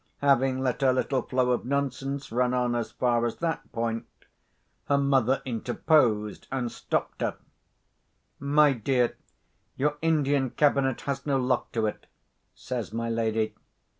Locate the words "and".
6.51-6.71